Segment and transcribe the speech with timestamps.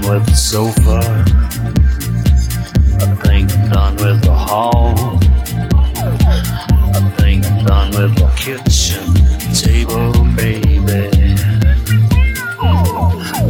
[0.00, 1.00] done with the sofa.
[3.00, 4.94] I think I'm done with the hall.
[6.94, 9.14] I think I'm done with the kitchen
[9.54, 11.10] table, baby.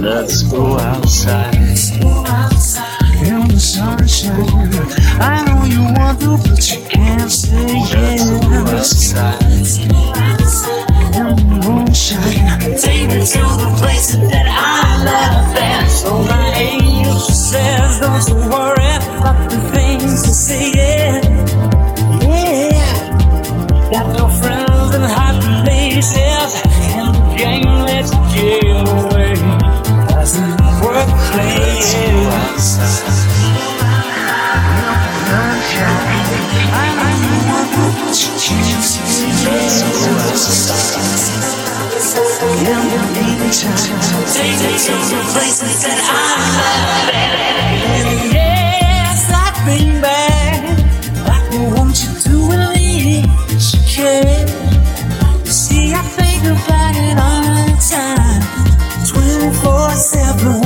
[0.00, 1.54] Let's go outside.
[3.24, 4.75] In the sunshine.
[18.16, 20.72] Don't you worry about the things you see.
[20.74, 21.20] Yeah,
[22.22, 23.90] yeah.
[23.90, 24.66] Got no friends
[44.34, 45.98] take me to the places that
[49.30, 50.00] I've been
[51.74, 54.46] want you your care.
[55.44, 58.42] You see, I think about it all the time.
[59.06, 60.65] 24 7.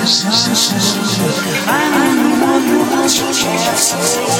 [0.00, 0.40] 爱上你，
[1.66, 1.92] 爱你，
[2.40, 4.32] 我如果失去你，我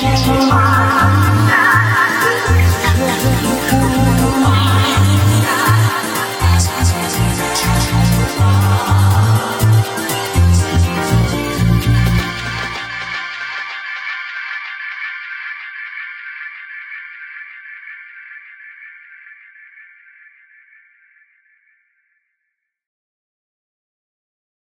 [0.00, 0.32] 且听